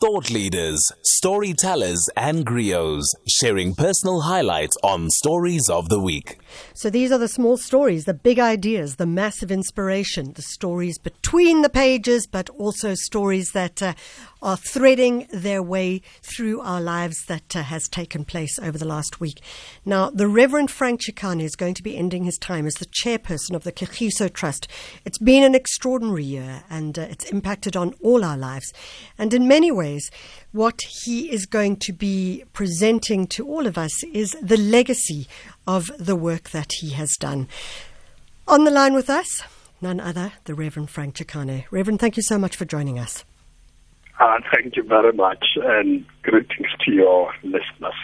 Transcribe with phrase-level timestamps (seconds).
[0.00, 6.38] Thought leaders, storytellers, and griots sharing personal highlights on Stories of the Week.
[6.72, 11.60] So these are the small stories, the big ideas, the massive inspiration, the stories between
[11.60, 13.92] the pages, but also stories that uh,
[14.40, 19.20] are threading their way through our lives that uh, has taken place over the last
[19.20, 19.42] week.
[19.84, 23.54] Now, the Reverend Frank Chikane is going to be ending his time as the chairperson
[23.54, 24.66] of the Kagiso Trust.
[25.04, 28.72] It's been an extraordinary year and uh, it's impacted on all our lives.
[29.18, 29.89] And in many ways,
[30.52, 35.26] what he is going to be presenting to all of us is the legacy
[35.66, 37.48] of the work that he has done.
[38.46, 39.42] On the line with us,
[39.80, 41.64] none other, the Reverend Frank Chikane.
[41.70, 43.24] Reverend, thank you so much for joining us.
[44.18, 47.94] Uh, thank you very much, and greetings to your listeners.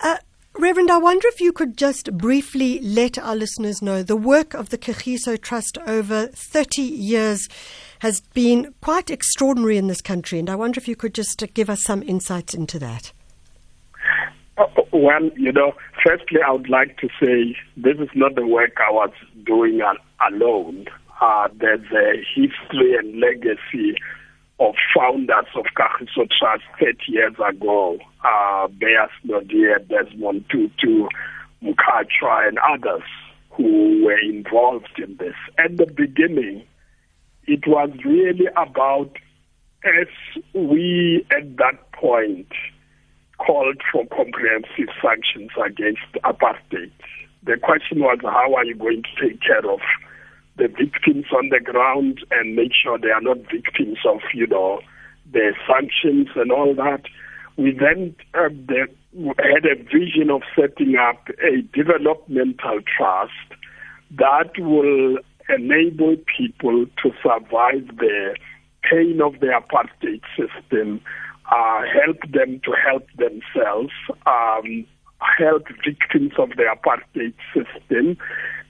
[0.00, 0.16] Uh,
[0.56, 4.68] Reverend, I wonder if you could just briefly let our listeners know the work of
[4.68, 7.48] the Kagiso Trust over 30 years
[7.98, 11.68] has been quite extraordinary in this country, and I wonder if you could just give
[11.68, 13.12] us some insights into that.
[14.56, 15.72] Uh, well, you know,
[16.06, 19.10] firstly, I would like to say this is not the work I was
[19.44, 19.80] doing
[20.30, 20.86] alone.
[21.20, 23.96] Uh, there's a history and legacy
[24.60, 31.08] of founders of Kagiso Trust 30 years ago, uh, Beyers Naudé, Desmond Tutu,
[31.62, 33.02] Mkhatshwa, and others
[33.50, 35.34] who were involved in this.
[35.58, 36.64] At the beginning,
[37.46, 39.10] it was really about,
[39.84, 40.06] as
[40.54, 42.48] we at that point
[43.38, 46.92] called for comprehensive sanctions against apartheid,
[47.42, 49.80] the question was how are you going to take care of
[50.56, 54.80] the victims on the ground and make sure they are not victims of, you know,
[55.32, 57.02] the sanctions and all that.
[57.56, 58.88] We then uh, the,
[59.38, 63.32] had a vision of setting up a developmental trust
[64.18, 68.36] that will enable people to survive the
[68.90, 71.00] pain of the apartheid system,
[71.50, 73.92] uh, help them to help themselves,
[74.26, 74.86] um,
[75.38, 78.16] help victims of the apartheid system,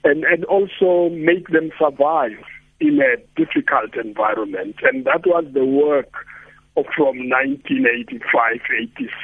[0.03, 2.37] and, and also make them survive
[2.79, 4.75] in a difficult environment.
[4.83, 6.13] And that was the work
[6.95, 8.05] from 1985-86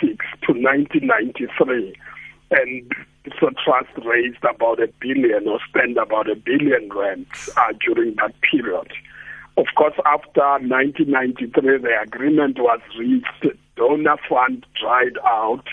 [0.02, 1.96] to 1993.
[2.52, 2.92] And
[3.40, 8.34] so trust raised about a billion or spent about a billion rands uh, during that
[8.42, 8.92] period.
[9.58, 15.66] Of course, after 1993, the agreement was reached, donor fund dried out,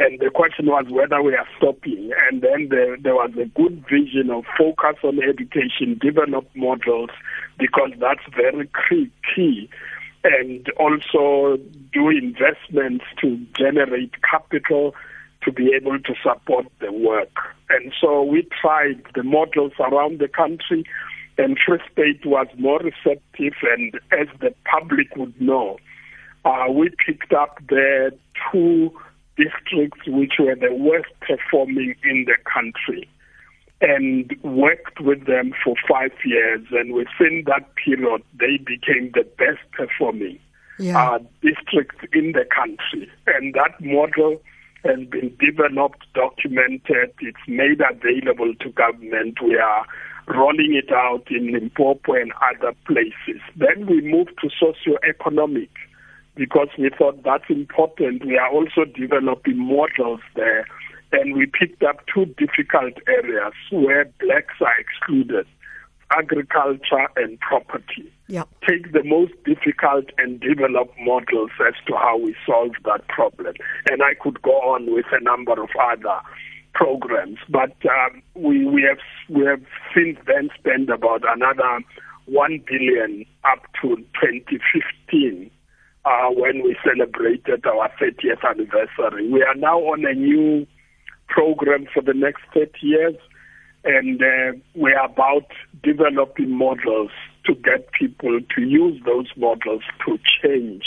[0.00, 2.10] and the question was whether we are stopping.
[2.26, 7.10] And then there, there was a good vision of focus on education, develop models,
[7.58, 9.68] because that's very key.
[10.24, 11.58] And also
[11.92, 14.94] do investments to generate capital
[15.42, 17.36] to be able to support the work.
[17.68, 20.84] And so we tried the models around the country,
[21.36, 23.54] and Free State was more receptive.
[23.62, 25.78] And as the public would know,
[26.46, 28.12] uh, we picked up the
[28.50, 28.92] two
[29.40, 33.08] districts which were the worst performing in the country
[33.80, 36.66] and worked with them for five years.
[36.70, 40.38] And within that period, they became the best performing
[40.78, 41.12] yeah.
[41.12, 43.10] uh, districts in the country.
[43.26, 44.40] And that model
[44.84, 49.38] has been developed, documented, it's made available to government.
[49.42, 49.86] We are
[50.28, 53.40] rolling it out in Limpopo and other places.
[53.56, 55.70] Then we move to socio-economic
[56.34, 58.24] because we thought that's important.
[58.24, 60.66] We are also developing models there,
[61.12, 65.46] and we picked up two difficult areas where blacks are excluded
[66.12, 68.12] agriculture and property.
[68.28, 68.48] Yep.
[68.68, 73.54] Take the most difficult and develop models as to how we solve that problem.
[73.90, 76.20] And I could go on with a number of other
[76.72, 78.98] programs, but um, we, we have
[79.28, 79.62] we have
[79.94, 81.80] since then spent about another
[82.26, 85.50] one billion up to 2015
[86.04, 89.28] uh, when we celebrated our 30th anniversary.
[89.30, 90.66] We are now on a new
[91.28, 93.16] program for the next 30 years,
[93.84, 95.46] and uh, we are about
[95.82, 97.10] developing models
[97.46, 100.84] to get people to use those models to change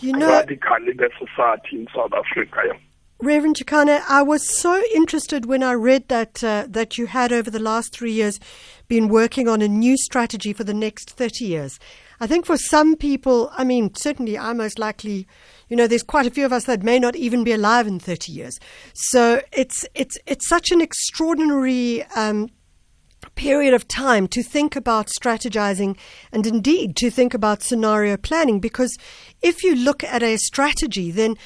[0.00, 2.78] you know, radically the society in South Africa.
[3.20, 7.50] Reverend Chikane, I was so interested when I read that uh, that you had over
[7.50, 8.40] the last three years
[8.88, 11.78] been working on a new strategy for the next 30 years.
[12.20, 15.26] I think for some people, I mean, certainly I most likely,
[15.68, 17.98] you know, there's quite a few of us that may not even be alive in
[17.98, 18.58] 30 years.
[18.94, 22.50] So it's, it's, it's such an extraordinary, um,
[23.34, 25.96] period of time to think about strategizing
[26.30, 28.96] and indeed to think about scenario planning because
[29.42, 31.36] if you look at a strategy, then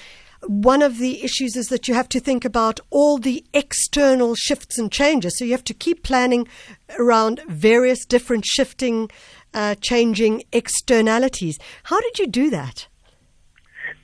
[0.46, 4.78] one of the issues is that you have to think about all the external shifts
[4.78, 5.36] and changes.
[5.36, 6.46] So you have to keep planning
[6.98, 9.10] around various different shifting,
[9.54, 11.58] uh, changing externalities.
[11.84, 12.88] How did you do that?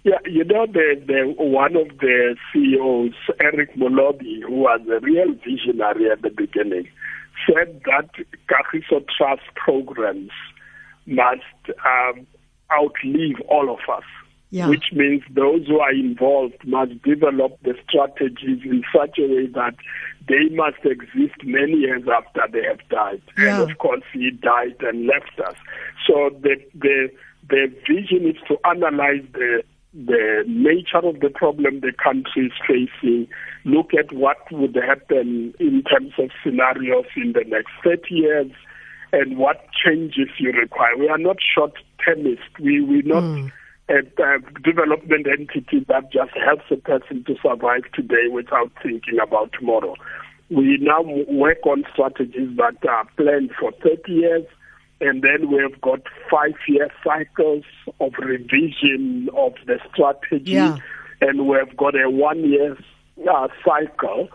[0.04, 5.32] Yeah, you know, the, the one of the CEOs, Eric Molobi, who was a real
[5.32, 6.86] visionary at the beginning,
[7.46, 8.10] said that
[8.46, 10.30] Kagiso Trust programs
[11.06, 12.26] must um,
[12.70, 14.04] outlive all of us.
[14.50, 14.68] Yeah.
[14.68, 19.74] Which means those who are involved must develop the strategies in such a way that
[20.28, 23.22] they must exist many years after they have died.
[23.36, 23.60] Yeah.
[23.62, 25.56] And of course, he died and left us.
[26.06, 27.10] So the the
[27.48, 29.62] the vision is to analyze the
[29.94, 33.28] the nature of the problem the country is facing,
[33.64, 38.50] look at what would happen in terms of scenarios in the next 30 years,
[39.12, 40.96] and what changes you require.
[40.98, 41.74] We are not short
[42.04, 42.44] termists.
[42.58, 43.22] We we're not.
[43.22, 43.52] Mm
[43.88, 49.52] a, a development entity that just helps a person to survive today without thinking about
[49.58, 49.94] tomorrow.
[50.54, 54.46] We now work on strategies that are planned for 30 years,
[55.00, 57.64] and then we've got five year cycles
[58.00, 60.78] of revision of the strategy, yeah.
[61.20, 62.76] and we've got a one year
[63.30, 64.28] uh, cycle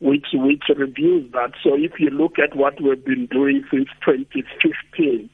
[0.00, 1.52] which which reviews that.
[1.62, 5.30] So if you look at what we've been doing since 2015,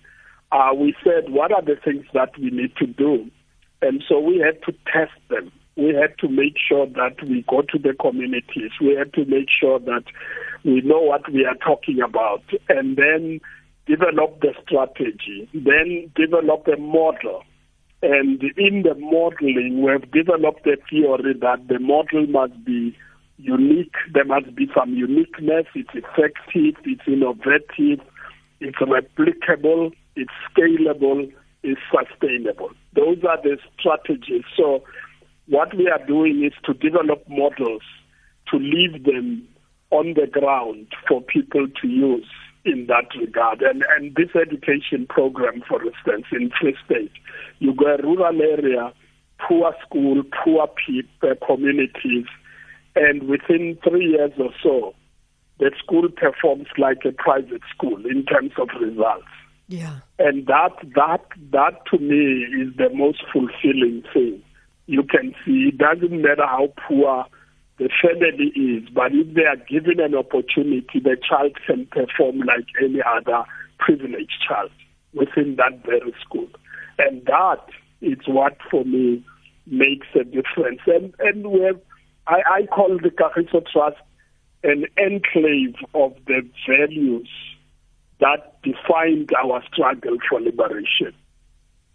[0.53, 3.31] uh, we said what are the things that we need to do
[3.83, 5.51] and so we had to test them.
[5.81, 8.73] We had to make sure that we go to the communities.
[8.81, 10.05] We had to make sure that
[10.65, 13.41] we know what we are talking about and then
[13.87, 17.43] develop the strategy, then develop a model.
[18.03, 22.97] And in the modeling, we've developed a theory that the model must be
[23.39, 23.95] unique.
[24.13, 25.67] There must be some uniqueness.
[25.75, 26.77] It's effective.
[26.85, 28.05] It's innovative.
[28.61, 29.93] It's replicable.
[30.17, 31.31] It's scalable
[31.63, 32.71] it's sustainable.
[32.95, 34.45] Those are the strategies.
[34.57, 34.83] So
[35.51, 37.83] what we are doing is to develop models
[38.51, 39.47] to leave them
[39.91, 42.27] on the ground for people to use
[42.65, 43.61] in that regard.
[43.63, 47.13] And, and this education program, for instance, in Free State,
[47.59, 48.93] you go a rural area,
[49.49, 52.27] poor school, poor people, uh, communities,
[52.95, 54.95] and within three years or so,
[55.59, 59.27] the school performs like a private school in terms of results.
[59.69, 59.99] Yeah.
[60.19, 64.43] And that that that to me is the most fulfilling thing.
[64.91, 67.25] You can see it doesn't matter how poor
[67.79, 72.67] the family is, but if they are given an opportunity, the child can perform like
[72.83, 73.45] any other
[73.79, 74.73] privileged child
[75.15, 76.49] within that very school.
[76.99, 77.65] And that
[78.01, 79.25] is what for me
[79.65, 80.81] makes a difference.
[80.89, 81.81] And and we have,
[82.27, 83.99] I, I call the Kagiso Trust
[84.65, 87.31] an enclave of the values
[88.19, 91.15] that defined our struggle for liberation.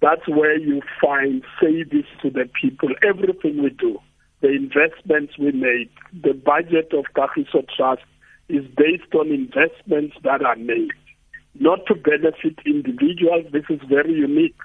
[0.01, 3.99] That's where you find service to the people, everything we do,
[4.41, 8.03] the investments we make, the budget of Kagiso Trust
[8.49, 10.91] is based on investments that are made,
[11.55, 13.45] not to benefit individuals.
[13.51, 14.57] This is very unique,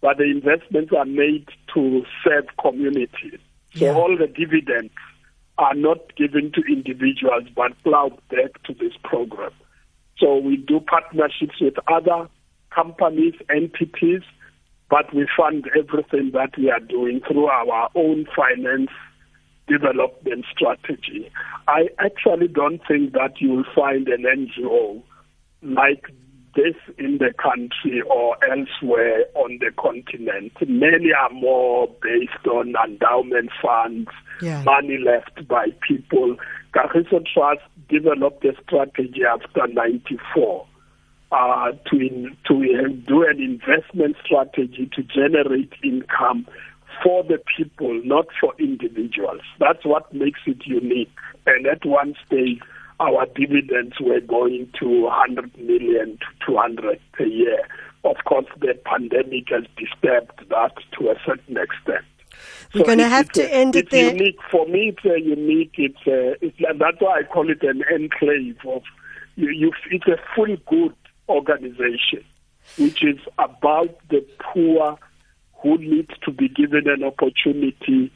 [0.00, 3.38] but the investments are made to serve communities.
[3.74, 3.92] So yeah.
[3.92, 4.92] all the dividends
[5.58, 9.52] are not given to individuals, but plowed back to this program.
[10.18, 12.28] So we do partnerships with other
[12.74, 14.22] companies, entities,
[14.90, 18.90] but we fund everything that we are doing through our own finance
[19.68, 21.30] development strategy.
[21.68, 25.00] I actually don't think that you will find an NGO
[25.62, 26.06] like
[26.56, 30.52] this in the country or elsewhere on the continent.
[30.66, 34.10] Many are more based on endowment funds,
[34.42, 34.64] yeah.
[34.64, 36.36] money left by people.
[36.74, 40.66] Kagiso Trust developed a strategy after 94
[41.32, 46.46] uh, to, in, to do an investment strategy to generate income
[47.02, 49.40] for the people, not for individuals.
[49.58, 51.12] That's what makes it unique.
[51.46, 52.60] And at one stage,
[52.98, 57.66] our dividends were going to 100 million to 200 a year.
[58.04, 62.04] Of course, the pandemic has disturbed that to a certain extent.
[62.74, 64.12] We're so going to have to end it there.
[64.12, 64.94] Unique for me.
[64.96, 65.74] It's a unique.
[65.76, 68.82] It's a, it's that's why I call it an enclave of.
[69.36, 70.94] You, you, it's a full good
[71.30, 72.24] organization,
[72.78, 74.98] which is about the poor
[75.62, 78.10] who need to be given an opportunity,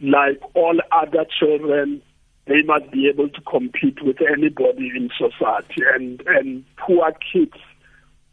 [0.00, 2.02] like all other children
[2.46, 5.82] they must be able to compete with anybody in society.
[5.94, 7.56] And, and poor kids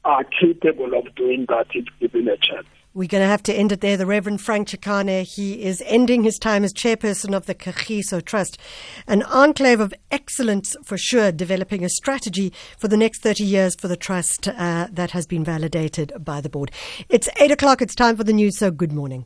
[0.04, 2.68] are capable of doing that if given a chance.
[3.00, 3.96] We're going to have to end it there.
[3.96, 8.58] The Reverend Frank Chikane, he is ending his time as chairperson of the Kagiso Trust,
[9.08, 13.88] an enclave of excellence for sure, developing a strategy for the next 30 years for
[13.88, 16.74] the trust uh, that has been validated by the board.
[17.08, 17.82] It's 8 o'clock.
[17.82, 19.26] It's time for the news, so good morning.